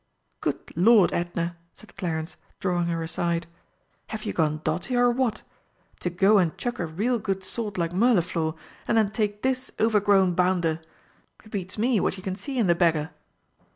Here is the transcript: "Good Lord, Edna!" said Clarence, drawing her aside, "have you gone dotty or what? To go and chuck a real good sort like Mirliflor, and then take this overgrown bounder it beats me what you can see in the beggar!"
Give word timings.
"Good 0.39 0.75
Lord, 0.75 1.13
Edna!" 1.13 1.57
said 1.75 1.95
Clarence, 1.95 2.35
drawing 2.59 2.87
her 2.87 3.03
aside, 3.03 3.45
"have 4.07 4.25
you 4.25 4.33
gone 4.33 4.59
dotty 4.63 4.95
or 4.95 5.11
what? 5.11 5.43
To 5.99 6.09
go 6.09 6.39
and 6.39 6.57
chuck 6.57 6.79
a 6.79 6.87
real 6.87 7.19
good 7.19 7.43
sort 7.43 7.77
like 7.77 7.93
Mirliflor, 7.93 8.55
and 8.87 8.97
then 8.97 9.11
take 9.11 9.43
this 9.43 9.69
overgrown 9.79 10.33
bounder 10.33 10.81
it 11.45 11.51
beats 11.51 11.77
me 11.77 11.99
what 11.99 12.17
you 12.17 12.23
can 12.23 12.35
see 12.35 12.57
in 12.57 12.65
the 12.65 12.73
beggar!" 12.73 13.11